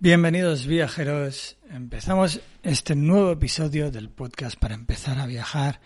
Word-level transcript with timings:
Bienvenidos 0.00 0.68
viajeros, 0.68 1.56
empezamos 1.72 2.40
este 2.62 2.94
nuevo 2.94 3.32
episodio 3.32 3.90
del 3.90 4.10
podcast 4.10 4.56
para 4.56 4.76
empezar 4.76 5.18
a 5.18 5.26
viajar 5.26 5.80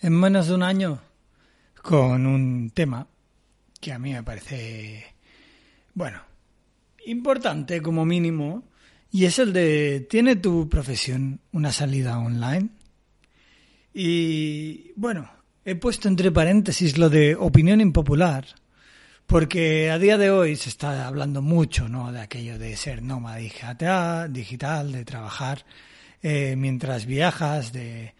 en 0.00 0.12
menos 0.12 0.46
de 0.46 0.54
un 0.54 0.62
año 0.62 1.02
con 1.82 2.26
un 2.26 2.70
tema 2.70 3.08
que 3.80 3.92
a 3.92 3.98
mí 3.98 4.12
me 4.12 4.22
parece, 4.22 5.04
bueno, 5.94 6.20
importante 7.06 7.82
como 7.82 8.06
mínimo 8.06 8.62
y 9.10 9.24
es 9.24 9.40
el 9.40 9.52
de, 9.52 10.06
¿tiene 10.08 10.36
tu 10.36 10.68
profesión 10.68 11.40
una 11.50 11.72
salida 11.72 12.20
online? 12.20 12.68
Y 13.92 14.92
bueno, 14.94 15.28
he 15.64 15.74
puesto 15.74 16.06
entre 16.06 16.30
paréntesis 16.30 16.98
lo 16.98 17.10
de 17.10 17.34
opinión 17.34 17.80
impopular, 17.80 18.46
porque 19.26 19.90
a 19.90 19.98
día 19.98 20.18
de 20.18 20.30
hoy 20.30 20.56
se 20.56 20.68
está 20.68 21.06
hablando 21.06 21.42
mucho 21.42 21.88
¿no? 21.88 22.12
de 22.12 22.20
aquello 22.20 22.58
de 22.58 22.76
ser 22.76 23.02
nómada 23.02 23.36
digital, 23.36 24.92
de 24.92 25.04
trabajar 25.04 25.64
eh, 26.22 26.54
mientras 26.56 27.06
viajas, 27.06 27.72
de, 27.72 28.14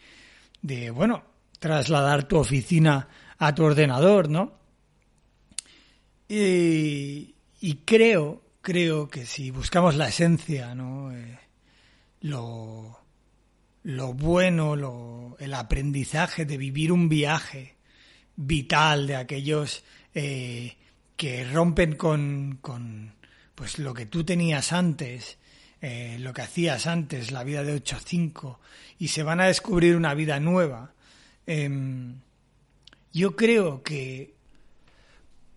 de, 0.62 0.90
bueno, 0.90 1.24
trasladar 1.58 2.24
tu 2.24 2.36
oficina 2.36 3.08
a 3.38 3.54
tu 3.54 3.64
ordenador, 3.64 4.28
¿no? 4.28 4.54
Y, 6.28 7.34
y 7.60 7.74
creo, 7.84 8.42
creo 8.60 9.08
que 9.08 9.26
si 9.26 9.50
buscamos 9.50 9.94
la 9.94 10.08
esencia, 10.08 10.74
¿no? 10.74 11.12
Eh, 11.12 11.38
lo, 12.22 12.98
lo 13.84 14.12
bueno, 14.12 14.74
lo, 14.74 15.36
el 15.38 15.54
aprendizaje 15.54 16.44
de 16.44 16.56
vivir 16.56 16.90
un 16.90 17.08
viaje 17.08 17.76
vital 18.34 19.06
de 19.06 19.16
aquellos 19.16 19.84
eh, 20.14 20.76
que 21.16 21.44
rompen 21.44 21.96
con, 21.96 22.58
con 22.60 23.14
pues 23.54 23.78
lo 23.78 23.94
que 23.94 24.06
tú 24.06 24.24
tenías 24.24 24.72
antes, 24.72 25.38
eh, 25.80 26.18
lo 26.20 26.32
que 26.32 26.42
hacías 26.42 26.86
antes, 26.86 27.32
la 27.32 27.44
vida 27.44 27.64
de 27.64 27.72
8 27.72 27.96
a 27.96 28.00
5, 28.00 28.60
y 28.98 29.08
se 29.08 29.22
van 29.22 29.40
a 29.40 29.46
descubrir 29.46 29.96
una 29.96 30.14
vida 30.14 30.38
nueva. 30.40 30.92
Em, 31.46 32.20
yo 33.12 33.34
creo 33.34 33.82
que 33.82 34.34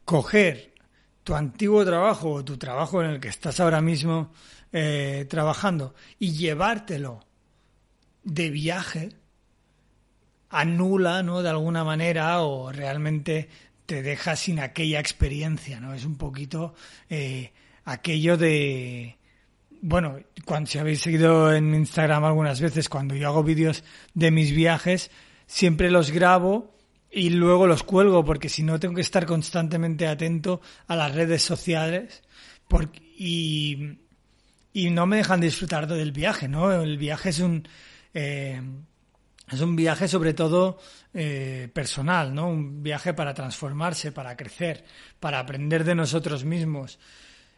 coger 0.06 0.74
tu 1.24 1.36
antiguo 1.36 1.86
trabajo 1.86 2.32
o 2.32 2.46
tu 2.46 2.58
trabajo 2.58 3.04
en 3.04 3.10
el 3.12 3.20
que 3.20 3.28
estás 3.28 3.60
ahora 3.60 3.82
mismo 3.82 4.32
eh, 4.72 5.26
trabajando 5.30 5.94
y 6.20 6.34
llevártelo 6.34 7.26
de 8.23 8.50
viaje 8.50 9.10
anula, 10.50 11.23
¿no? 11.23 11.42
De 11.42 11.50
alguna 11.50 11.84
manera 11.84 12.42
o 12.42 12.72
realmente 12.72 13.50
te 13.90 14.04
deja 14.04 14.36
sin 14.36 14.59
aquella 14.59 15.00
experiencia, 15.00 15.80
¿no? 15.80 15.95
Es 15.95 16.06
un 16.06 16.16
poquito 16.16 16.76
eh, 17.09 17.52
aquello 17.86 18.38
de 18.38 19.18
bueno, 19.82 20.20
cuando 20.45 20.70
si 20.70 20.77
habéis 20.77 21.02
seguido 21.02 21.52
en 21.52 21.73
Instagram 21.73 22.23
algunas 22.23 22.61
veces, 22.61 22.88
cuando 22.88 23.16
yo 23.16 23.27
hago 23.30 23.44
vídeos 23.44 23.83
de 24.14 24.30
mis 24.30 24.52
viajes, 24.52 25.10
siempre 25.48 25.89
los 25.89 26.11
grabo 26.11 26.76
y 27.10 27.32
luego 27.32 27.66
los 27.66 27.82
cuelgo, 27.82 28.23
porque 28.23 28.48
si 28.48 28.61
no 28.61 28.80
tengo 28.80 28.94
que 28.94 29.02
estar 29.02 29.26
constantemente 29.26 30.06
atento 30.06 30.61
a 30.86 30.95
las 30.95 31.16
redes 31.16 31.42
sociales 31.42 32.21
porque, 32.67 33.02
y, 33.17 33.98
y 34.71 34.92
no 34.92 35.08
me 35.08 35.17
dejan 35.17 35.42
disfrutar 35.42 35.88
del 35.88 36.11
viaje, 36.11 36.48
¿no? 36.48 36.71
El 36.71 37.00
viaje 37.00 37.30
es 37.30 37.39
un... 37.39 37.67
Eh, 38.14 38.61
es 39.52 39.61
un 39.61 39.76
viaje 39.76 40.08
sobre 40.08 40.33
todo 40.33 40.80
eh, 41.14 41.70
personal, 41.73 42.33
¿no? 42.33 42.49
Un 42.49 42.83
viaje 42.83 43.14
para 43.14 43.33
transformarse, 43.33 44.11
para 44.11 44.37
crecer, 44.37 44.86
para 45.20 45.39
aprender 45.39 45.83
de 45.83 45.95
nosotros 45.95 46.45
mismos. 46.45 46.99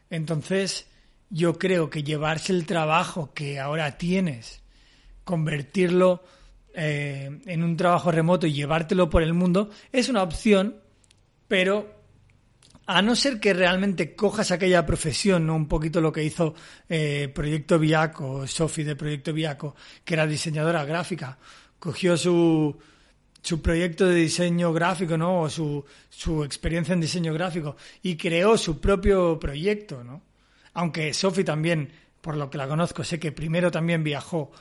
Entonces, 0.09 0.87
yo 1.29 1.57
creo 1.57 1.89
que 1.89 2.03
llevarse 2.03 2.53
el 2.53 2.65
trabajo 2.65 3.33
que 3.33 3.59
ahora 3.59 3.97
tienes, 3.97 4.61
convertirlo 5.23 6.23
eh, 6.73 7.41
en 7.45 7.63
un 7.63 7.77
trabajo 7.77 8.11
remoto 8.11 8.47
y 8.47 8.53
llevártelo 8.53 9.09
por 9.09 9.23
el 9.23 9.33
mundo, 9.33 9.69
es 9.91 10.09
una 10.09 10.23
opción, 10.23 10.77
pero 11.47 12.01
a 12.85 13.01
no 13.01 13.15
ser 13.15 13.39
que 13.39 13.53
realmente 13.53 14.15
cojas 14.15 14.51
aquella 14.51 14.85
profesión, 14.85 15.45
¿no? 15.47 15.55
Un 15.55 15.67
poquito 15.67 16.01
lo 16.01 16.11
que 16.11 16.23
hizo 16.23 16.53
eh, 16.89 17.31
Proyecto 17.33 17.79
Viaco, 17.79 18.45
Sofi 18.47 18.83
de 18.83 18.95
Proyecto 18.95 19.31
Viaco, 19.31 19.75
que 20.03 20.15
era 20.15 20.27
diseñadora 20.27 20.83
gráfica, 20.83 21.37
cogió 21.81 22.15
su, 22.15 22.77
su 23.41 23.59
proyecto 23.59 24.05
de 24.05 24.13
diseño 24.13 24.71
gráfico, 24.71 25.17
¿no? 25.17 25.41
O 25.41 25.49
su, 25.49 25.83
su 26.09 26.43
experiencia 26.43 26.93
en 26.93 27.01
diseño 27.01 27.33
gráfico 27.33 27.75
y 28.03 28.15
creó 28.17 28.55
su 28.55 28.79
propio 28.79 29.39
proyecto, 29.39 30.03
¿no? 30.03 30.21
Aunque 30.75 31.11
Sofi 31.11 31.43
también, 31.43 31.91
por 32.21 32.37
lo 32.37 32.51
que 32.51 32.59
la 32.59 32.67
conozco, 32.67 33.03
sé 33.03 33.19
que 33.19 33.31
primero 33.31 33.71
también 33.71 34.03
viajó 34.03 34.51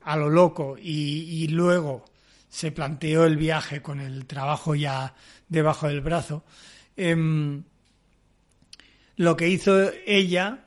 a 0.00 0.16
lo 0.16 0.30
loco 0.30 0.78
y, 0.78 1.44
y 1.44 1.48
luego 1.48 2.06
se 2.48 2.72
planteó 2.72 3.26
el 3.26 3.36
viaje 3.36 3.82
con 3.82 4.00
el 4.00 4.24
trabajo 4.24 4.74
ya 4.74 5.14
debajo 5.50 5.88
del 5.88 6.00
brazo. 6.00 6.42
Em, 6.96 7.64
lo 9.16 9.36
que 9.36 9.48
hizo 9.48 9.90
ella 10.06 10.64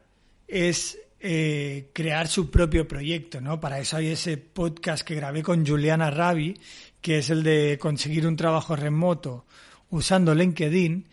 es 0.48 1.00
eh, 1.28 1.90
crear 1.92 2.28
su 2.28 2.52
propio 2.52 2.88
proyecto, 2.88 3.42
¿no? 3.42 3.60
Para 3.60 3.80
eso 3.80 3.98
hay 3.98 4.10
ese 4.10 4.38
podcast 4.38 5.04
que 5.04 5.16
grabé 5.16 5.42
con 5.42 5.66
Juliana 5.66 6.12
Ravi, 6.12 6.56
que 7.02 7.18
es 7.18 7.32
el 7.32 7.42
de 7.42 7.80
conseguir 7.82 8.28
un 8.28 8.36
trabajo 8.36 8.76
remoto 8.76 9.48
usando 9.90 10.36
LinkedIn, 10.36 11.08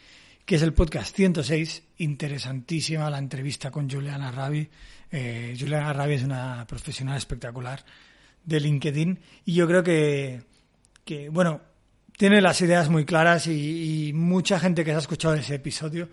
que 0.45 0.57
es 0.57 0.63
el 0.63 0.75
podcast 0.75 1.17
106. 1.17 1.83
Interesantísima 1.97 3.09
la 3.09 3.17
entrevista 3.17 3.71
con 3.71 3.89
Juliana 3.89 4.31
Ravi. 4.31 4.69
Eh, 5.11 5.57
Juliana 5.59 5.95
Ravi 5.95 6.17
es 6.17 6.25
una 6.25 6.67
profesional 6.67 7.17
espectacular 7.17 7.83
de 8.45 8.61
LinkedIn 8.61 9.19
y 9.47 9.55
yo 9.55 9.67
creo 9.67 9.83
que, 9.83 10.43
que 11.07 11.31
bueno, 11.31 11.63
tiene 12.19 12.43
las 12.43 12.61
ideas 12.61 12.91
muy 12.91 13.07
claras 13.07 13.47
y, 13.47 14.13
mucha 14.15 14.61
gente 14.61 14.85
que 14.85 14.91
se 14.91 14.97
ha 14.97 15.01
escuchado 15.01 15.37
ese 15.37 15.55
episodio 15.55 16.11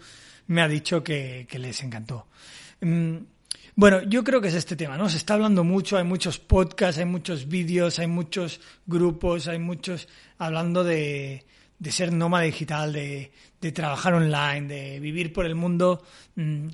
me 0.47 0.61
ha 0.61 0.69
dicho 0.69 1.03
que, 1.03 1.45
que 1.49 1.59
les 1.59 1.83
encantó. 1.83 2.27
Mm, 2.79 3.17
bueno, 3.75 4.02
yo 4.03 4.24
creo 4.24 4.41
que 4.41 4.50
es 4.50 4.53
este 4.53 4.75
tema, 4.75 4.97
¿no? 4.97 5.09
Se 5.09 5.18
está 5.18 5.35
hablando 5.35 5.63
mucho, 5.63 5.97
hay 5.97 6.03
muchos 6.03 6.40
podcasts, 6.40 7.00
hay 7.00 7.06
muchos 7.06 7.47
vídeos, 7.47 8.00
hay 8.00 8.07
muchos 8.07 8.59
grupos, 8.85 9.47
hay 9.47 9.59
muchos 9.59 10.07
hablando 10.38 10.84
de, 10.84 11.46
de 11.78 11.91
ser 11.91 12.12
nómada 12.12 12.44
digital, 12.44 12.94
de, 12.94 13.31
de, 13.62 13.72
trabajar 13.72 14.13
online, 14.13 14.68
de 14.68 15.00
vivir 15.00 15.31
por 15.31 15.46
el 15.46 15.56
mundo, 15.56 16.03
mmm, 16.35 16.68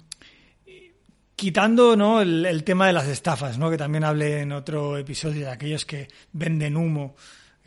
quitando 1.35 1.95
¿no? 1.95 2.21
el, 2.21 2.45
el, 2.45 2.63
tema 2.63 2.87
de 2.87 2.93
las 2.93 3.07
estafas, 3.07 3.57
¿no? 3.57 3.69
que 3.69 3.77
también 3.77 4.03
hablé 4.03 4.41
en 4.41 4.51
otro 4.51 4.97
episodio 4.97 5.45
de 5.45 5.51
aquellos 5.51 5.85
que 5.85 6.07
venden 6.31 6.77
humo, 6.77 7.15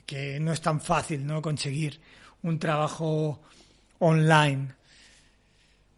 que 0.07 0.41
no 0.41 0.53
es 0.53 0.61
tan 0.61 0.81
fácil 0.81 1.27
¿no? 1.27 1.43
conseguir 1.43 2.01
un 2.43 2.59
trabajo 2.59 3.43
online. 3.99 4.78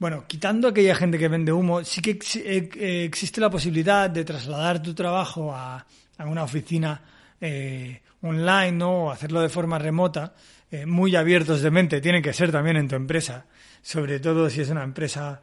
Bueno, 0.00 0.24
quitando 0.26 0.68
aquella 0.68 0.94
gente 0.94 1.18
que 1.18 1.28
vende 1.28 1.52
humo, 1.52 1.84
sí 1.84 2.00
que 2.00 2.12
ex 2.12 2.36
eh, 2.36 3.04
existe 3.04 3.38
la 3.38 3.50
posibilidad 3.50 4.08
de 4.08 4.24
trasladar 4.24 4.82
tu 4.82 4.94
trabajo 4.94 5.54
a, 5.54 5.84
una 6.20 6.42
oficina 6.42 7.02
eh, 7.38 8.00
online 8.22 8.72
¿no? 8.72 9.04
o 9.04 9.10
hacerlo 9.10 9.42
de 9.42 9.50
forma 9.50 9.78
remota, 9.78 10.32
eh, 10.70 10.86
muy 10.86 11.16
abiertos 11.16 11.60
de 11.60 11.70
mente, 11.70 12.00
tienen 12.00 12.22
que 12.22 12.32
ser 12.32 12.50
también 12.50 12.78
en 12.78 12.88
tu 12.88 12.96
empresa, 12.96 13.44
sobre 13.82 14.20
todo 14.20 14.48
si 14.48 14.62
es 14.62 14.70
una 14.70 14.84
empresa 14.84 15.42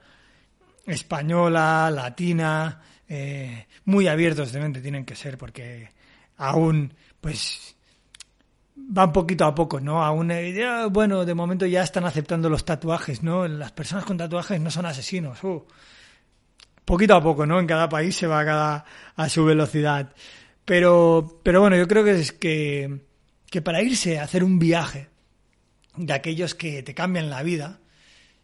española, 0.88 1.92
latina, 1.92 2.82
eh, 3.08 3.68
muy 3.86 4.08
abiertos 4.08 4.52
de 4.52 4.60
mente 4.60 4.82
tienen 4.82 5.06
que 5.06 5.16
ser 5.16 5.38
porque 5.38 5.92
aún 6.38 6.96
pues 7.22 7.77
van 8.78 9.12
poquito 9.12 9.46
a 9.46 9.56
poco, 9.56 9.80
¿no? 9.80 10.04
Aún, 10.04 10.32
eh, 10.32 10.88
bueno, 10.92 11.26
de 11.26 11.34
momento 11.34 11.66
ya 11.66 11.84
están 11.84 12.06
aceptando 12.06 12.50
los 12.50 12.64
tatuajes, 12.64 13.24
¿no? 13.24 13.48
Las 13.48 13.72
personas 13.72 14.06
con 14.06 14.18
tatuajes 14.18 14.62
no 14.62 14.72
son 14.72 14.86
asesinos. 14.86 15.44
Uh, 15.44 15.66
poquito 16.86 17.16
a 17.16 17.22
poco, 17.22 17.46
¿no? 17.46 17.60
En 17.60 17.68
cada 17.68 17.90
país 17.90 18.16
se 18.16 18.28
va 18.28 18.40
a, 18.40 18.46
cada, 18.46 18.86
a 19.16 19.30
su 19.30 19.44
velocidad. 19.44 20.14
Pero, 20.64 21.40
pero 21.44 21.62
bueno, 21.62 21.76
yo 21.76 21.88
creo 21.88 22.04
que 22.04 22.12
es 22.12 22.32
que, 22.32 23.06
que 23.50 23.62
para 23.62 23.82
irse 23.82 24.20
a 24.20 24.24
hacer 24.24 24.44
un 24.44 24.60
viaje 24.60 25.10
de 25.96 26.14
aquellos 26.14 26.56
que 26.56 26.84
te 26.84 26.94
cambian 26.94 27.30
la 27.30 27.44
vida, 27.44 27.80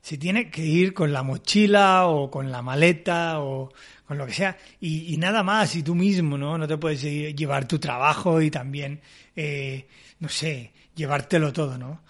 se 0.03 0.17
tiene 0.17 0.51
que 0.51 0.65
ir 0.65 0.94
con 0.94 1.13
la 1.13 1.23
mochila 1.23 2.07
o 2.07 2.29
con 2.29 2.51
la 2.51 2.61
maleta 2.61 3.39
o 3.39 3.71
con 4.05 4.17
lo 4.17 4.25
que 4.25 4.33
sea 4.33 4.57
y, 4.81 5.13
y 5.13 5.17
nada 5.17 5.44
más 5.44 5.77
y 5.77 5.81
tú 5.81 5.95
mismo, 5.95 6.38
¿no? 6.38 6.57
No 6.57 6.67
te 6.67 6.77
puedes 6.77 7.01
llevar 7.01 7.69
tu 7.69 7.79
trabajo 7.79 8.41
y 8.41 8.51
también, 8.51 9.00
eh, 9.33 9.88
no 10.19 10.27
sé, 10.27 10.73
llevártelo 10.94 11.53
todo, 11.53 11.77
¿no? 11.77 12.01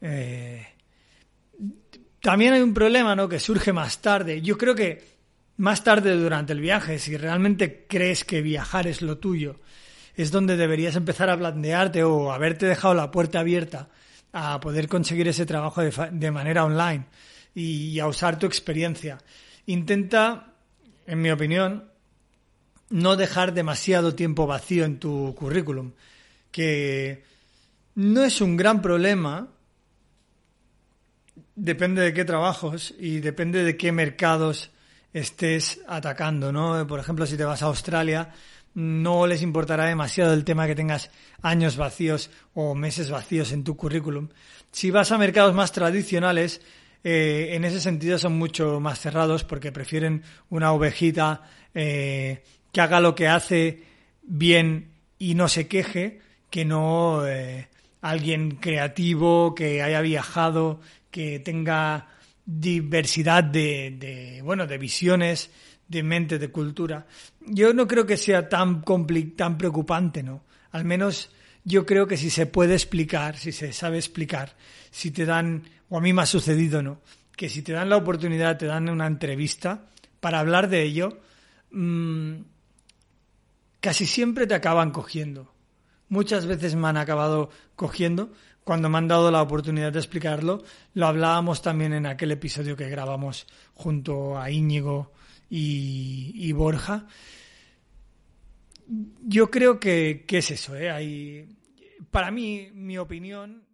Eh, 0.00 0.66
también 2.22 2.54
hay 2.54 2.62
un 2.62 2.72
problema, 2.72 3.14
¿no? 3.14 3.28
Que 3.28 3.38
surge 3.38 3.74
más 3.74 4.00
tarde. 4.00 4.40
Yo 4.40 4.56
creo 4.56 4.74
que 4.74 5.04
más 5.58 5.84
tarde 5.84 6.16
durante 6.16 6.54
el 6.54 6.60
viaje, 6.60 6.98
si 6.98 7.18
realmente 7.18 7.84
crees 7.86 8.24
que 8.24 8.40
viajar 8.40 8.86
es 8.86 9.02
lo 9.02 9.18
tuyo, 9.18 9.60
es 10.16 10.30
donde 10.30 10.56
deberías 10.56 10.96
empezar 10.96 11.28
a 11.28 11.36
plantearte 11.36 12.02
o 12.02 12.32
haberte 12.32 12.64
dejado 12.64 12.94
la 12.94 13.10
puerta 13.10 13.40
abierta 13.40 13.90
a 14.32 14.58
poder 14.58 14.88
conseguir 14.88 15.28
ese 15.28 15.44
trabajo 15.44 15.82
de, 15.82 15.92
de 16.12 16.30
manera 16.30 16.64
online 16.64 17.04
y 17.54 17.98
a 17.98 18.06
usar 18.06 18.38
tu 18.38 18.46
experiencia. 18.46 19.18
Intenta, 19.66 20.54
en 21.06 21.22
mi 21.22 21.30
opinión, 21.30 21.90
no 22.90 23.16
dejar 23.16 23.54
demasiado 23.54 24.14
tiempo 24.14 24.46
vacío 24.46 24.84
en 24.84 24.98
tu 24.98 25.34
currículum, 25.34 25.92
que 26.50 27.24
no 27.94 28.24
es 28.24 28.40
un 28.40 28.56
gran 28.56 28.82
problema, 28.82 29.48
depende 31.54 32.02
de 32.02 32.12
qué 32.12 32.24
trabajos 32.24 32.94
y 32.98 33.20
depende 33.20 33.64
de 33.64 33.76
qué 33.76 33.92
mercados 33.92 34.70
estés 35.12 35.80
atacando, 35.86 36.52
¿no? 36.52 36.86
Por 36.86 37.00
ejemplo, 37.00 37.26
si 37.26 37.36
te 37.36 37.44
vas 37.44 37.62
a 37.62 37.66
Australia, 37.66 38.30
no 38.74 39.26
les 39.26 39.42
importará 39.42 39.84
demasiado 39.84 40.32
el 40.32 40.44
tema 40.44 40.66
que 40.66 40.74
tengas 40.74 41.10
años 41.42 41.76
vacíos 41.76 42.30
o 42.54 42.74
meses 42.74 43.10
vacíos 43.10 43.52
en 43.52 43.64
tu 43.64 43.76
currículum. 43.76 44.28
Si 44.70 44.90
vas 44.90 45.12
a 45.12 45.18
mercados 45.18 45.54
más 45.54 45.72
tradicionales, 45.72 46.62
eh, 47.04 47.50
en 47.52 47.64
ese 47.64 47.80
sentido 47.80 48.18
son 48.18 48.38
mucho 48.38 48.80
más 48.80 49.00
cerrados 49.00 49.44
porque 49.44 49.72
prefieren 49.72 50.22
una 50.50 50.72
ovejita 50.72 51.42
eh, 51.74 52.44
que 52.70 52.80
haga 52.80 53.00
lo 53.00 53.14
que 53.14 53.28
hace 53.28 53.82
bien 54.22 54.92
y 55.18 55.34
no 55.34 55.48
se 55.48 55.66
queje 55.66 56.20
que 56.48 56.64
no 56.64 57.26
eh, 57.26 57.68
alguien 58.02 58.56
creativo 58.56 59.54
que 59.54 59.82
haya 59.82 60.00
viajado, 60.00 60.80
que 61.10 61.38
tenga 61.40 62.08
diversidad 62.44 63.44
de, 63.44 63.96
de, 63.98 64.42
bueno 64.42 64.66
de 64.66 64.78
visiones 64.78 65.50
de 65.88 66.02
mente 66.02 66.38
de 66.38 66.48
cultura. 66.48 67.06
Yo 67.40 67.74
no 67.74 67.86
creo 67.86 68.06
que 68.06 68.16
sea 68.16 68.48
tan 68.48 68.82
tan 69.36 69.58
preocupante 69.58 70.22
no 70.22 70.42
al 70.72 70.84
menos 70.84 71.30
yo 71.64 71.86
creo 71.86 72.06
que 72.06 72.16
si 72.16 72.30
se 72.30 72.46
puede 72.46 72.74
explicar 72.74 73.36
si 73.36 73.52
se 73.52 73.72
sabe 73.72 73.98
explicar 73.98 74.56
si 74.90 75.10
te 75.10 75.24
dan 75.24 75.62
o 75.88 75.98
a 75.98 76.00
mí 76.00 76.12
me 76.12 76.22
ha 76.22 76.26
sucedido 76.26 76.82
no 76.82 77.00
que 77.36 77.48
si 77.48 77.62
te 77.62 77.72
dan 77.72 77.88
la 77.88 77.96
oportunidad 77.96 78.58
te 78.58 78.66
dan 78.66 78.88
una 78.88 79.06
entrevista 79.06 79.86
para 80.20 80.40
hablar 80.40 80.68
de 80.68 80.82
ello 80.82 81.20
mmm, 81.70 82.34
casi 83.82 84.06
siempre 84.06 84.46
te 84.46 84.54
acaban 84.54 84.92
cogiendo. 84.92 85.52
Muchas 86.08 86.46
veces 86.46 86.76
me 86.76 86.88
han 86.88 86.96
acabado 86.96 87.50
cogiendo. 87.74 88.32
Cuando 88.64 88.88
me 88.88 88.96
han 88.96 89.08
dado 89.08 89.30
la 89.32 89.42
oportunidad 89.42 89.92
de 89.92 89.98
explicarlo, 89.98 90.62
lo 90.94 91.06
hablábamos 91.06 91.62
también 91.62 91.92
en 91.92 92.06
aquel 92.06 92.30
episodio 92.30 92.76
que 92.76 92.88
grabamos 92.88 93.48
junto 93.74 94.38
a 94.38 94.50
Íñigo 94.50 95.12
y, 95.50 96.30
y 96.36 96.52
Borja. 96.52 97.06
Yo 98.86 99.50
creo 99.50 99.78
que, 99.78 100.24
que 100.26 100.38
es 100.38 100.50
eso, 100.50 100.76
¿eh? 100.76 101.46
Para 102.10 102.30
mí, 102.30 102.68
mi 102.74 102.98
opinión. 102.98 103.64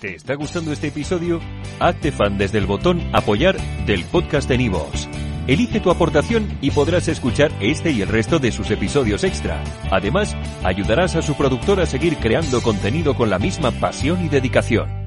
¿Te 0.00 0.14
está 0.14 0.34
gustando 0.34 0.72
este 0.72 0.88
episodio? 0.88 1.40
Hazte 1.78 2.10
fan 2.10 2.38
desde 2.38 2.58
el 2.58 2.66
botón 2.66 3.00
Apoyar 3.12 3.56
del 3.86 4.04
podcast 4.04 4.48
de 4.48 4.58
Nivos. 4.58 5.08
Elige 5.46 5.80
tu 5.80 5.90
aportación 5.90 6.58
y 6.60 6.70
podrás 6.70 7.08
escuchar 7.08 7.52
este 7.60 7.90
y 7.90 8.02
el 8.02 8.08
resto 8.08 8.38
de 8.38 8.52
sus 8.52 8.70
episodios 8.70 9.24
extra. 9.24 9.62
Además, 9.90 10.36
ayudarás 10.62 11.16
a 11.16 11.22
su 11.22 11.36
productor 11.36 11.80
a 11.80 11.86
seguir 11.86 12.16
creando 12.16 12.62
contenido 12.62 13.14
con 13.14 13.28
la 13.28 13.38
misma 13.38 13.72
pasión 13.72 14.24
y 14.24 14.28
dedicación. 14.28 15.01